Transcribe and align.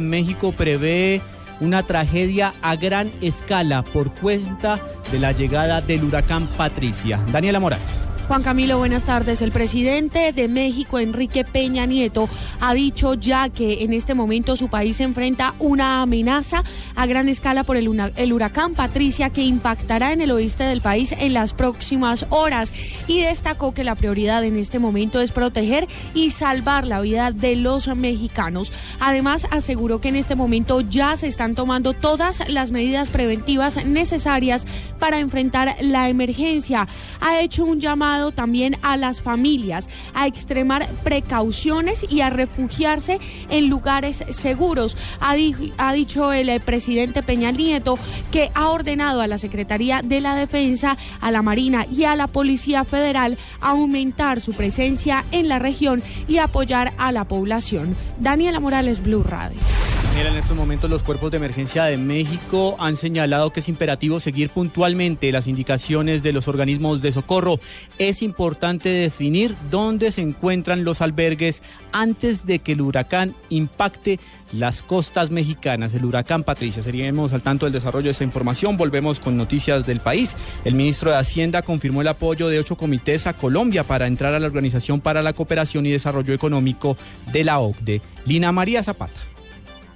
México 0.00 0.52
prevé 0.52 1.20
una 1.60 1.82
tragedia 1.82 2.52
a 2.62 2.76
gran 2.76 3.10
escala 3.20 3.82
por 3.82 4.12
cuenta 4.12 4.78
de 5.10 5.18
la 5.18 5.32
llegada 5.32 5.80
del 5.80 6.04
huracán 6.04 6.48
Patricia. 6.56 7.20
Daniela 7.32 7.60
Morales. 7.60 8.04
Juan 8.28 8.42
Camilo, 8.42 8.78
buenas 8.78 9.04
tardes. 9.04 9.40
El 9.40 9.52
presidente 9.52 10.32
de 10.32 10.48
México, 10.48 10.98
Enrique 10.98 11.44
Peña 11.44 11.86
Nieto, 11.86 12.28
ha 12.60 12.74
dicho 12.74 13.14
ya 13.14 13.50
que 13.50 13.84
en 13.84 13.92
este 13.92 14.14
momento 14.14 14.56
su 14.56 14.68
país 14.68 14.96
se 14.96 15.04
enfrenta 15.04 15.54
una 15.60 16.02
amenaza 16.02 16.64
a 16.96 17.06
gran 17.06 17.28
escala 17.28 17.62
por 17.62 17.76
el, 17.76 17.88
huracán 18.32 18.74
Patricia 18.74 19.30
que 19.30 19.42
impactará 19.42 20.12
en 20.12 20.20
el 20.22 20.32
oeste 20.32 20.64
del 20.64 20.80
país 20.80 21.14
en 21.16 21.34
las 21.34 21.52
próximas 21.52 22.26
horas 22.30 22.74
y 23.06 23.20
destacó 23.20 23.72
que 23.72 23.84
la 23.84 23.94
prioridad 23.94 24.44
en 24.44 24.58
este 24.58 24.80
momento 24.80 25.20
es 25.20 25.30
proteger 25.30 25.86
y 26.12 26.32
salvar 26.32 26.84
la 26.84 27.00
vida 27.00 27.30
de 27.30 27.54
los 27.54 27.86
mexicanos. 27.94 28.72
Además, 28.98 29.46
aseguró 29.52 30.00
que 30.00 30.08
en 30.08 30.16
este 30.16 30.34
momento 30.34 30.80
ya 30.80 31.16
se 31.16 31.28
están 31.28 31.54
tomando 31.54 31.92
todas 31.92 32.42
las 32.48 32.72
medidas 32.72 33.08
preventivas 33.08 33.86
necesarias 33.86 34.66
para 34.98 35.20
enfrentar 35.20 35.76
la 35.80 36.08
emergencia. 36.08 36.88
Ha 37.20 37.40
hecho 37.40 37.64
un 37.64 37.80
llamado 37.80 38.15
también 38.32 38.76
a 38.82 38.96
las 38.96 39.20
familias 39.20 39.88
a 40.14 40.26
extremar 40.26 40.88
precauciones 41.04 42.04
y 42.08 42.20
a 42.20 42.30
refugiarse 42.30 43.18
en 43.50 43.68
lugares 43.68 44.24
seguros. 44.30 44.96
Ha, 45.20 45.34
ha 45.78 45.92
dicho 45.92 46.32
el 46.32 46.48
eh, 46.48 46.60
presidente 46.60 47.22
Peña 47.22 47.50
Nieto 47.50 47.98
que 48.32 48.50
ha 48.54 48.70
ordenado 48.70 49.20
a 49.20 49.26
la 49.26 49.38
Secretaría 49.38 50.02
de 50.02 50.20
la 50.20 50.34
Defensa, 50.34 50.96
a 51.20 51.30
la 51.30 51.42
Marina 51.42 51.86
y 51.90 52.04
a 52.04 52.16
la 52.16 52.26
Policía 52.26 52.84
Federal 52.84 53.38
aumentar 53.60 54.40
su 54.40 54.52
presencia 54.52 55.24
en 55.32 55.48
la 55.48 55.58
región 55.58 56.02
y 56.28 56.38
apoyar 56.38 56.92
a 56.98 57.12
la 57.12 57.24
población. 57.24 57.96
Daniela 58.18 58.60
Morales, 58.60 59.02
Blue 59.02 59.22
Radio. 59.22 59.75
En 60.16 60.34
estos 60.34 60.56
momentos 60.56 60.88
los 60.88 61.02
cuerpos 61.02 61.30
de 61.30 61.36
emergencia 61.36 61.84
de 61.84 61.98
México 61.98 62.76
han 62.78 62.96
señalado 62.96 63.52
que 63.52 63.60
es 63.60 63.68
imperativo 63.68 64.18
seguir 64.18 64.48
puntualmente 64.48 65.30
las 65.30 65.46
indicaciones 65.46 66.22
de 66.22 66.32
los 66.32 66.48
organismos 66.48 67.02
de 67.02 67.12
socorro. 67.12 67.60
Es 67.98 68.22
importante 68.22 68.88
definir 68.88 69.54
dónde 69.70 70.12
se 70.12 70.22
encuentran 70.22 70.84
los 70.84 71.02
albergues 71.02 71.62
antes 71.92 72.46
de 72.46 72.60
que 72.60 72.72
el 72.72 72.80
huracán 72.80 73.34
impacte 73.50 74.18
las 74.52 74.80
costas 74.80 75.30
mexicanas, 75.30 75.92
el 75.92 76.06
huracán 76.06 76.44
Patricia. 76.44 76.82
Seríamos 76.82 77.34
al 77.34 77.42
tanto 77.42 77.66
del 77.66 77.74
desarrollo 77.74 78.06
de 78.06 78.12
esta 78.12 78.24
información. 78.24 78.78
Volvemos 78.78 79.20
con 79.20 79.36
noticias 79.36 79.86
del 79.86 80.00
país. 80.00 80.34
El 80.64 80.74
ministro 80.74 81.10
de 81.10 81.18
Hacienda 81.18 81.60
confirmó 81.60 82.00
el 82.00 82.08
apoyo 82.08 82.48
de 82.48 82.58
ocho 82.58 82.76
comités 82.76 83.26
a 83.26 83.34
Colombia 83.34 83.84
para 83.84 84.06
entrar 84.06 84.32
a 84.32 84.40
la 84.40 84.46
Organización 84.46 85.00
para 85.00 85.22
la 85.22 85.34
Cooperación 85.34 85.84
y 85.84 85.90
Desarrollo 85.90 86.32
Económico 86.32 86.96
de 87.32 87.44
la 87.44 87.58
OCDE. 87.58 88.00
Lina 88.24 88.50
María 88.50 88.82
Zapata. 88.82 89.35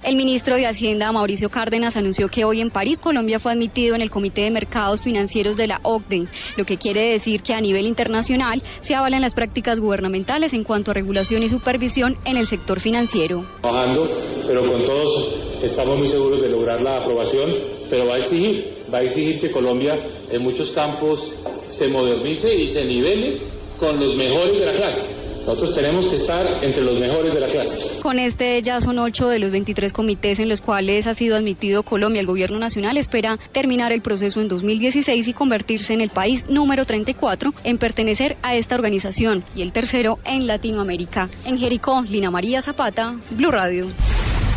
El 0.03 0.15
ministro 0.15 0.55
de 0.55 0.65
Hacienda, 0.65 1.11
Mauricio 1.11 1.49
Cárdenas, 1.49 1.95
anunció 1.95 2.27
que 2.27 2.43
hoy 2.43 2.59
en 2.59 2.71
París, 2.71 2.99
Colombia 2.99 3.39
fue 3.39 3.51
admitido 3.51 3.93
en 3.93 4.01
el 4.01 4.09
Comité 4.09 4.41
de 4.41 4.49
Mercados 4.49 5.03
Financieros 5.03 5.55
de 5.57 5.67
la 5.67 5.79
OCDE, 5.83 6.25
lo 6.57 6.65
que 6.65 6.77
quiere 6.77 7.11
decir 7.11 7.43
que 7.43 7.53
a 7.53 7.61
nivel 7.61 7.85
internacional 7.85 8.63
se 8.79 8.95
avalan 8.95 9.21
las 9.21 9.35
prácticas 9.35 9.79
gubernamentales 9.79 10.55
en 10.55 10.63
cuanto 10.63 10.89
a 10.89 10.95
regulación 10.95 11.43
y 11.43 11.49
supervisión 11.49 12.17
en 12.25 12.37
el 12.37 12.47
sector 12.47 12.79
financiero. 12.79 13.45
Trabajando, 13.61 14.07
pero 14.47 14.61
con 14.65 14.83
todos 14.83 15.61
estamos 15.63 15.99
muy 15.99 16.07
seguros 16.07 16.41
de 16.41 16.49
lograr 16.49 16.81
la 16.81 16.97
aprobación, 16.97 17.47
pero 17.91 18.07
va 18.07 18.15
a 18.15 18.19
exigir, 18.19 18.65
va 18.91 18.97
a 18.97 19.03
exigir 19.03 19.39
que 19.39 19.51
Colombia 19.51 19.95
en 20.31 20.41
muchos 20.41 20.71
campos 20.71 21.31
se 21.69 21.87
modernice 21.89 22.51
y 22.55 22.67
se 22.67 22.85
nivele 22.85 23.37
con 23.79 23.99
los 23.99 24.15
mejores 24.15 24.57
de 24.57 24.65
la 24.65 24.71
clase. 24.71 25.30
Nosotros 25.41 25.73
tenemos 25.73 26.07
que 26.07 26.17
estar 26.17 26.45
entre 26.61 26.83
los 26.83 26.99
mejores 26.99 27.33
de 27.33 27.39
la 27.39 27.47
clase. 27.47 27.99
Con 28.01 28.19
este 28.19 28.61
ya 28.61 28.79
son 28.79 28.99
ocho 28.99 29.27
de 29.27 29.39
los 29.39 29.51
23 29.51 29.91
comités 29.91 30.37
en 30.37 30.47
los 30.47 30.61
cuales 30.61 31.07
ha 31.07 31.15
sido 31.15 31.35
admitido 31.35 31.81
Colombia. 31.81 32.19
El 32.19 32.27
gobierno 32.27 32.59
nacional 32.59 32.95
espera 32.95 33.39
terminar 33.51 33.91
el 33.91 34.01
proceso 34.01 34.39
en 34.39 34.47
2016 34.47 35.27
y 35.27 35.33
convertirse 35.33 35.93
en 35.93 36.01
el 36.01 36.09
país 36.09 36.45
número 36.47 36.85
34 36.85 37.55
en 37.63 37.79
pertenecer 37.79 38.37
a 38.43 38.55
esta 38.55 38.75
organización 38.75 39.43
y 39.55 39.63
el 39.63 39.71
tercero 39.71 40.19
en 40.25 40.45
Latinoamérica. 40.45 41.27
En 41.43 41.57
Jericó, 41.57 42.03
Lina 42.03 42.29
María 42.29 42.61
Zapata, 42.61 43.15
Blue 43.31 43.51
Radio. 43.51 43.87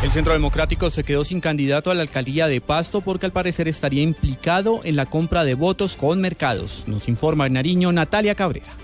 El 0.03 0.11
Centro 0.11 0.35
Democrático 0.35 0.91
se 0.91 1.03
quedó 1.03 1.25
sin 1.25 1.41
candidato 1.41 1.91
a 1.91 1.95
la 1.95 2.03
alcaldía 2.03 2.47
de 2.47 2.61
Pasto 2.61 3.01
porque 3.01 3.25
al 3.25 3.33
parecer 3.33 3.69
estaría 3.69 4.03
implicado 4.03 4.83
en 4.85 4.97
la 4.97 5.07
compra 5.07 5.47
de 5.47 5.55
votos 5.55 5.97
con 5.97 6.21
mercados. 6.21 6.85
Nos 6.87 7.09
informa 7.09 7.47
en 7.47 7.55
Nariño 7.55 7.91
Natalia 7.91 8.35
Cabrera. 8.35 8.84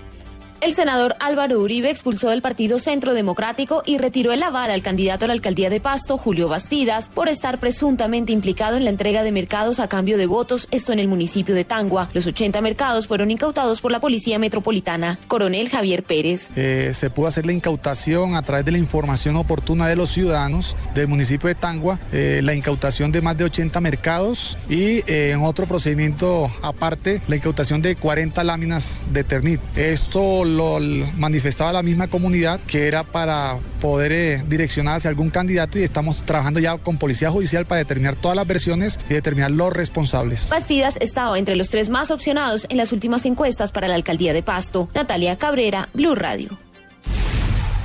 El 0.61 0.75
senador 0.75 1.15
Álvaro 1.19 1.59
Uribe 1.59 1.89
expulsó 1.89 2.29
del 2.29 2.43
Partido 2.43 2.77
Centro 2.77 3.15
Democrático 3.15 3.81
y 3.83 3.97
retiró 3.97 4.31
el 4.31 4.43
aval 4.43 4.69
al 4.69 4.83
candidato 4.83 5.25
a 5.25 5.27
la 5.27 5.33
alcaldía 5.33 5.71
de 5.71 5.79
Pasto, 5.79 6.19
Julio 6.19 6.49
Bastidas, 6.49 7.09
por 7.09 7.29
estar 7.29 7.59
presuntamente 7.59 8.31
implicado 8.31 8.77
en 8.77 8.83
la 8.83 8.91
entrega 8.91 9.23
de 9.23 9.31
mercados 9.31 9.79
a 9.79 9.87
cambio 9.87 10.19
de 10.19 10.27
votos, 10.27 10.67
esto 10.69 10.93
en 10.93 10.99
el 10.99 11.07
municipio 11.07 11.55
de 11.55 11.63
Tangua. 11.63 12.11
Los 12.13 12.27
80 12.27 12.61
mercados 12.61 13.07
fueron 13.07 13.31
incautados 13.31 13.81
por 13.81 13.91
la 13.91 13.99
Policía 13.99 14.37
Metropolitana. 14.37 15.17
Coronel 15.27 15.67
Javier 15.67 16.03
Pérez. 16.03 16.51
Eh, 16.55 16.91
se 16.93 17.09
pudo 17.09 17.25
hacer 17.25 17.47
la 17.47 17.53
incautación 17.53 18.35
a 18.35 18.43
través 18.43 18.63
de 18.63 18.71
la 18.71 18.77
información 18.77 19.37
oportuna 19.37 19.87
de 19.87 19.95
los 19.95 20.11
ciudadanos 20.11 20.75
del 20.93 21.07
municipio 21.07 21.47
de 21.47 21.55
Tangua, 21.55 21.99
eh, 22.13 22.41
la 22.43 22.53
incautación 22.53 23.11
de 23.11 23.21
más 23.21 23.35
de 23.35 23.45
80 23.45 23.81
mercados 23.81 24.59
y 24.69 24.99
eh, 25.11 25.31
en 25.31 25.41
otro 25.41 25.65
procedimiento 25.65 26.51
aparte, 26.61 27.19
la 27.27 27.35
incautación 27.35 27.81
de 27.81 27.95
40 27.95 28.43
láminas 28.43 29.01
de 29.11 29.23
Ternit. 29.23 29.59
Esto 29.75 30.50
lo 30.57 30.79
manifestaba 31.17 31.73
la 31.73 31.83
misma 31.83 32.07
comunidad 32.07 32.59
que 32.61 32.87
era 32.87 33.03
para 33.03 33.57
poder 33.79 34.11
eh, 34.11 34.43
direccionar 34.47 34.97
hacia 34.97 35.09
algún 35.09 35.29
candidato 35.29 35.79
y 35.79 35.83
estamos 35.83 36.25
trabajando 36.25 36.59
ya 36.59 36.77
con 36.77 36.97
Policía 36.97 37.31
Judicial 37.31 37.65
para 37.65 37.79
determinar 37.79 38.15
todas 38.15 38.35
las 38.35 38.47
versiones 38.47 38.99
y 39.09 39.13
determinar 39.13 39.51
los 39.51 39.73
responsables. 39.73 40.49
Bastidas 40.49 40.97
estaba 41.01 41.37
entre 41.39 41.55
los 41.55 41.69
tres 41.69 41.89
más 41.89 42.11
opcionados 42.11 42.65
en 42.69 42.77
las 42.77 42.91
últimas 42.91 43.25
encuestas 43.25 43.71
para 43.71 43.87
la 43.87 43.95
alcaldía 43.95 44.33
de 44.33 44.43
Pasto. 44.43 44.89
Natalia 44.93 45.37
Cabrera, 45.37 45.89
Blue 45.93 46.15
Radio. 46.15 46.57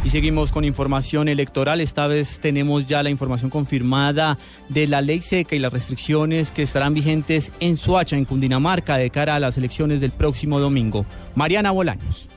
Y 0.06 0.10
seguimos 0.10 0.53
con 0.53 0.65
información 0.65 1.27
electoral. 1.27 1.81
Esta 1.81 2.06
vez 2.06 2.38
tenemos 2.38 2.87
ya 2.87 3.03
la 3.03 3.10
información 3.10 3.50
confirmada 3.50 4.38
de 4.69 4.87
la 4.87 5.00
ley 5.00 5.21
seca 5.21 5.56
y 5.56 5.59
las 5.59 5.72
restricciones 5.72 6.53
que 6.53 6.62
estarán 6.62 6.94
vigentes 6.94 7.50
en 7.59 7.77
Suacha, 7.77 8.16
en 8.16 8.25
Cundinamarca, 8.25 8.98
de 8.98 9.10
cara 9.10 9.34
a 9.34 9.41
las 9.41 9.59
elecciones 9.59 10.00
del 10.00 10.12
próximo 10.12 10.60
domingo. 10.60 11.04
Mariana 11.34 11.72
Bolaños. 11.72 12.28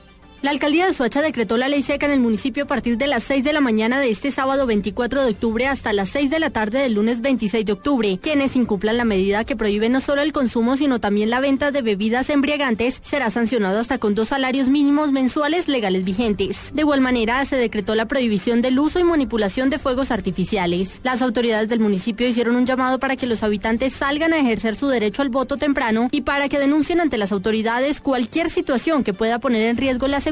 La 0.42 0.52
alcaldía 0.52 0.88
de 0.88 0.94
Soacha 0.94 1.22
decretó 1.22 1.58
la 1.58 1.68
ley 1.68 1.84
seca 1.84 2.06
en 2.06 2.14
el 2.14 2.22
municipio 2.22 2.64
a 2.64 2.66
partir 2.66 2.98
de 2.98 3.08
las 3.08 3.24
6 3.24 3.44
de 3.44 3.52
la 3.52 3.60
mañana 3.60 4.00
de 4.00 4.10
este 4.10 4.32
sábado 4.32 4.66
24 4.66 5.26
de 5.26 5.32
octubre 5.32 5.68
hasta 5.68 5.92
las 5.92 6.08
6 6.10 6.30
de 6.30 6.40
la 6.40 6.50
tarde 6.50 6.80
del 6.80 6.94
lunes 6.94 7.20
26 7.20 7.66
de 7.66 7.74
octubre. 7.74 8.18
Quienes 8.22 8.56
incumplan 8.56 8.96
la 8.96 9.04
medida 9.04 9.44
que 9.44 9.58
prohíbe 9.58 9.90
no 9.90 10.00
solo 10.00 10.22
el 10.22 10.32
consumo, 10.32 10.78
sino 10.78 11.02
también 11.02 11.30
la 11.30 11.42
venta 11.42 11.72
de 11.72 11.82
bebidas 11.82 12.30
embriagantes, 12.30 13.02
será 13.04 13.30
sancionado 13.32 13.80
hasta 13.80 13.98
con 13.98 14.16
dos 14.16 14.30
salarios 14.30 14.70
mínimos 14.70 15.12
mensuales 15.12 15.68
legales 15.68 16.06
vigentes. 16.06 16.72
De 16.74 16.84
igual 16.84 17.02
manera, 17.02 17.44
se 17.44 17.58
decretó 17.58 17.94
la 17.96 18.08
prohibición 18.08 18.62
del 18.62 18.80
uso 18.80 18.98
y 18.98 19.04
manipulación 19.04 19.70
de 19.70 19.78
fuegos 19.78 20.10
artificiales. 20.10 21.02
Las 21.04 21.22
autoridades 21.22 21.68
del 21.68 21.82
municipio 21.82 22.26
hicieron 22.26 22.56
un 22.56 22.66
llamado 22.66 22.98
para 22.98 23.18
que 23.18 23.28
los 23.28 23.44
habitantes 23.44 23.92
salgan 23.92 24.32
a 24.32 24.40
ejercer 24.40 24.78
su 24.78 24.88
derecho 24.88 25.22
al 25.22 25.28
voto 25.28 25.58
temprano 25.58 26.08
y 26.14 26.22
para 26.22 26.48
que 26.48 26.60
denuncien 26.60 27.02
ante 27.02 27.18
las 27.18 27.34
autoridades 27.34 28.00
cualquier 28.00 28.50
situación 28.50 29.04
que 29.04 29.14
pueda 29.14 29.40
poner 29.40 29.64
en 29.64 29.76
riesgo 29.76 30.08
la 30.08 30.22
seguridad 30.22 30.29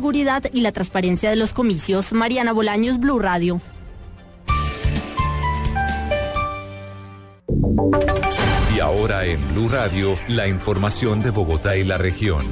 y 0.54 0.62
la 0.62 0.72
transparencia 0.72 1.30
de 1.30 1.36
los 1.36 1.54
comicios. 1.54 2.14
Mariana 2.14 2.54
Bolaños, 2.54 3.00
Blue 3.00 3.20
Radio. 3.20 3.60
Y 8.76 8.80
ahora 8.80 9.26
en 9.26 9.40
Blue 9.54 9.70
Radio, 9.70 10.14
la 10.28 10.48
información 10.48 11.24
de 11.24 11.32
Bogotá 11.32 11.76
y 11.78 11.84
la 11.84 11.98
región. 11.98 12.46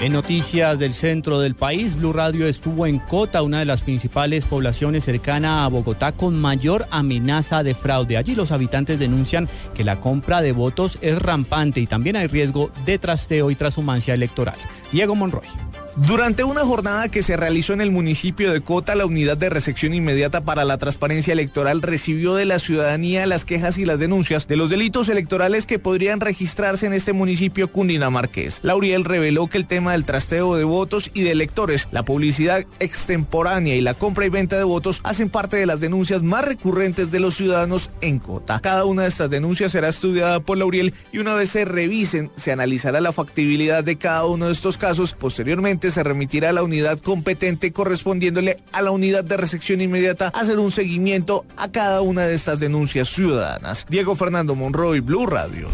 En 0.00 0.12
noticias 0.12 0.78
del 0.78 0.94
centro 0.94 1.40
del 1.40 1.56
país, 1.56 1.96
Blue 1.96 2.12
Radio 2.12 2.46
estuvo 2.46 2.86
en 2.86 3.00
Cota, 3.00 3.42
una 3.42 3.58
de 3.58 3.64
las 3.64 3.80
principales 3.80 4.44
poblaciones 4.44 5.04
cercana 5.04 5.64
a 5.64 5.68
Bogotá 5.68 6.12
con 6.12 6.40
mayor 6.40 6.86
amenaza 6.90 7.64
de 7.64 7.74
fraude. 7.74 8.16
Allí 8.16 8.36
los 8.36 8.52
habitantes 8.52 9.00
denuncian 9.00 9.48
que 9.74 9.82
la 9.82 10.00
compra 10.00 10.40
de 10.40 10.52
votos 10.52 10.98
es 11.00 11.20
rampante 11.20 11.80
y 11.80 11.86
también 11.86 12.14
hay 12.14 12.28
riesgo 12.28 12.70
de 12.86 12.98
trasteo 12.98 13.50
y 13.50 13.56
transhumancia 13.56 14.14
electoral. 14.14 14.56
Diego 14.92 15.16
Monroy. 15.16 15.46
Durante 16.06 16.44
una 16.44 16.60
jornada 16.60 17.08
que 17.08 17.24
se 17.24 17.36
realizó 17.36 17.72
en 17.72 17.80
el 17.80 17.90
municipio 17.90 18.52
de 18.52 18.60
Cota, 18.60 18.94
la 18.94 19.04
unidad 19.04 19.36
de 19.36 19.50
recepción 19.50 19.94
inmediata 19.94 20.42
para 20.42 20.64
la 20.64 20.78
transparencia 20.78 21.32
electoral 21.32 21.82
recibió 21.82 22.36
de 22.36 22.44
la 22.44 22.60
ciudadanía 22.60 23.26
las 23.26 23.44
quejas 23.44 23.78
y 23.78 23.84
las 23.84 23.98
denuncias 23.98 24.46
de 24.46 24.56
los 24.56 24.70
delitos 24.70 25.08
electorales 25.08 25.66
que 25.66 25.80
podrían 25.80 26.20
registrarse 26.20 26.86
en 26.86 26.92
este 26.92 27.12
municipio 27.12 27.72
cundinamarqués. 27.72 28.60
Lauriel 28.62 29.04
reveló 29.04 29.48
que 29.48 29.58
el 29.58 29.66
tema 29.66 29.90
del 29.90 30.04
trasteo 30.04 30.54
de 30.54 30.62
votos 30.62 31.10
y 31.14 31.22
de 31.22 31.32
electores, 31.32 31.88
la 31.90 32.04
publicidad 32.04 32.64
extemporánea 32.78 33.74
y 33.74 33.80
la 33.80 33.94
compra 33.94 34.24
y 34.24 34.28
venta 34.28 34.56
de 34.56 34.62
votos 34.62 35.00
hacen 35.02 35.30
parte 35.30 35.56
de 35.56 35.66
las 35.66 35.80
denuncias 35.80 36.22
más 36.22 36.44
recurrentes 36.44 37.10
de 37.10 37.18
los 37.18 37.34
ciudadanos 37.34 37.90
en 38.02 38.20
Cota. 38.20 38.60
Cada 38.60 38.84
una 38.84 39.02
de 39.02 39.08
estas 39.08 39.30
denuncias 39.30 39.72
será 39.72 39.88
estudiada 39.88 40.38
por 40.38 40.58
Lauriel 40.58 40.94
y 41.10 41.18
una 41.18 41.34
vez 41.34 41.50
se 41.50 41.64
revisen, 41.64 42.30
se 42.36 42.52
analizará 42.52 43.00
la 43.00 43.12
factibilidad 43.12 43.82
de 43.82 43.96
cada 43.96 44.26
uno 44.26 44.46
de 44.46 44.52
estos 44.52 44.78
casos. 44.78 45.12
Posteriormente 45.12 45.87
se 45.90 46.02
remitirá 46.02 46.50
a 46.50 46.52
la 46.52 46.62
unidad 46.62 46.98
competente 46.98 47.72
correspondiéndole 47.72 48.58
a 48.72 48.82
la 48.82 48.90
unidad 48.90 49.24
de 49.24 49.36
recepción 49.36 49.80
inmediata 49.80 50.28
hacer 50.34 50.58
un 50.58 50.70
seguimiento 50.70 51.44
a 51.56 51.70
cada 51.70 52.00
una 52.00 52.22
de 52.22 52.34
estas 52.34 52.60
denuncias 52.60 53.08
ciudadanas. 53.08 53.86
Diego 53.88 54.14
Fernando 54.14 54.54
Monroy, 54.54 55.00
Blue 55.00 55.26
Radio. 55.26 55.68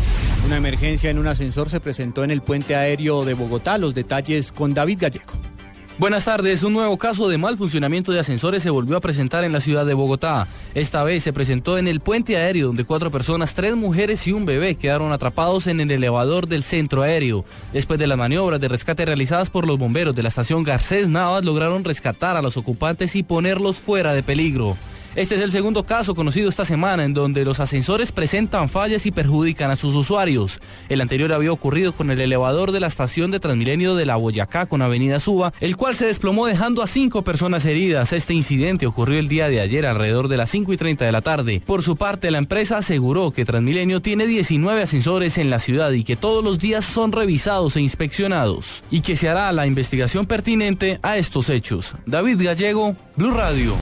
Una 0.47 0.57
emergencia 0.57 1.11
en 1.11 1.19
un 1.19 1.27
ascensor 1.27 1.71
se 1.71 1.81
presentó 1.81 2.25
en 2.25 2.31
el 2.31 2.43
puente 2.43 2.77
aéreo 2.77 3.25
de 3.25 3.35
Bogotá. 3.35 3.79
Los 3.79 3.95
detalles 3.95 4.53
con 4.53 4.75
David 4.75 4.99
Gallego. 5.01 5.54
Buenas 5.97 6.25
tardes. 6.25 6.65
Un 6.65 6.73
nuevo 6.73 6.99
caso 6.99 7.29
de 7.29 7.39
mal 7.39 7.57
funcionamiento 7.57 8.11
de 8.11 8.19
ascensores 8.19 8.65
se 8.65 8.71
volvió 8.71 8.97
a 8.97 9.01
presentar 9.01 9.45
en 9.45 9.53
la 9.53 9.61
ciudad 9.61 9.87
de 9.87 9.95
Bogotá. 9.95 10.49
Esta 10.75 11.05
vez 11.05 11.23
se 11.23 11.33
presentó 11.33 11.79
en 11.79 11.87
el 11.87 12.01
puente 12.01 12.37
aéreo 12.37 12.67
donde 12.67 12.85
cuatro 12.85 13.13
personas, 13.13 13.55
tres 13.55 13.77
mujeres 13.77 14.27
y 14.27 14.33
un 14.33 14.45
bebé 14.45 14.75
quedaron 14.75 15.13
atrapados 15.13 15.69
en 15.69 15.81
el 15.81 15.93
elevador 15.93 16.49
del 16.49 16.65
centro 16.65 17.03
aéreo. 17.03 17.45
Después 17.73 18.01
de 18.01 18.09
las 18.09 18.19
maniobras 18.19 18.61
de 18.61 18.67
rescate 18.67 19.05
realizadas 19.05 19.51
por 19.51 19.69
los 19.69 19.79
bomberos 19.79 20.17
de 20.17 20.25
la 20.25 20.31
estación 20.31 20.65
Garcés 20.65 21.07
Navas 21.07 21.45
lograron 21.45 21.85
rescatar 21.85 22.37
a 22.37 22.43
los 22.43 22.57
ocupantes 22.57 23.15
y 23.15 23.23
ponerlos 23.23 23.77
fuera 23.79 24.13
de 24.15 24.25
peligro. 24.25 24.77
Este 25.17 25.37
es 25.37 25.43
el 25.43 25.53
segundo 25.53 25.85
caso 25.85 26.17
conocido 26.17 26.49
esta 26.49 26.65
semana 26.65 27.05
en 27.05 27.15
donde 27.15 27.45
los 27.45 27.61
ascensores 27.61 28.11
presentan 28.11 28.69
fallas 28.69 29.07
y 29.07 29.13
perjudican 29.13 29.71
a 29.71 29.77
sus 29.77 29.95
usuarios. 29.95 30.61
El 30.89 31.01
anterior 31.01 31.33
había 31.33 31.53
ocurrido 31.53 31.93
con 31.93 32.11
el 32.11 32.21
elevador 32.21 32.73
de 32.73 32.81
la 32.81 32.89
estación 32.89 33.31
de 33.31 33.39
Transmilenio 33.39 33.95
de 33.95 34.07
la 34.07 34.17
Boyacá 34.17 34.67
con 34.67 34.83
Avenida 34.83 35.21
Suba, 35.21 35.53
el 35.61 35.77
cual 35.77 35.95
se 35.95 36.07
desplomó 36.07 36.47
dejando 36.47 36.83
a 36.83 36.89
cinco 36.89 37.23
personas 37.23 37.65
heridas. 37.65 38.13
Este 38.13 38.35
incidente 38.35 38.87
ocurrió 38.87 39.21
el 39.21 39.29
día 39.29 39.49
de 39.49 39.61
ayer 39.61 39.87
alrededor 39.87 40.27
de 40.27 40.37
las 40.37 40.51
5 40.51 40.73
y 40.73 40.77
30 40.77 41.05
de 41.05 41.13
la 41.13 41.23
tarde. 41.23 41.63
Por 41.65 41.85
su 41.85 41.95
parte, 41.95 42.33
la 42.33 42.39
empresa 42.39 42.79
aseguró 42.79 43.31
que 43.31 43.45
Transmilenio 43.45 44.03
tiene 44.03 44.27
19 44.27 44.83
ascensores 44.83 45.39
en 45.39 45.49
la 45.49 45.61
ciudad 45.61 45.93
y 45.93 46.03
que 46.03 46.17
todos 46.17 46.43
los 46.43 46.59
días 46.59 46.85
son 46.85 47.13
revisados 47.13 47.77
e 47.77 47.81
inspeccionados 47.81 48.83
y 48.91 49.03
que 49.03 49.15
se 49.15 49.29
hará 49.29 49.53
la 49.53 49.69
investigación 49.69 50.25
pertinente 50.27 50.99
a 51.03 51.19
estos 51.19 51.51
hechos. 51.51 51.95
David 52.05 52.43
Gallego, 52.43 52.97
Blue 53.17 53.31
Radio. 53.31 53.79